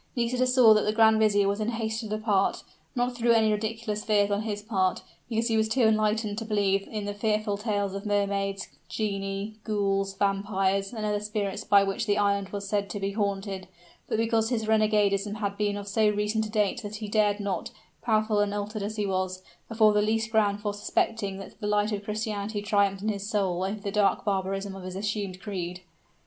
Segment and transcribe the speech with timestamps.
[0.15, 2.63] Nisida saw that the grand vizier was in haste to depart,
[2.95, 6.87] not through any ridiculous fears on his part, because he was too enlightened to believe
[6.87, 12.07] in the fearful tales of mermaids, genii, ghouls, vampires, and other evil spirits by which
[12.07, 13.67] the island was said to be haunted,
[14.09, 17.69] but because his renegadism had been of so recent a date that he dared not,
[18.01, 21.91] powerful and altered as he was, afford the least ground for suspecting that the light
[21.91, 25.81] of Christianity triumphed in his soul over the dark barbarism of his assumed creed.